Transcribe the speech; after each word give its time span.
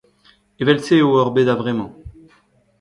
Evel-se 0.61 0.93
eo 1.01 1.09
hor 1.17 1.29
bed 1.35 1.47
a-vremañ. 1.53 1.89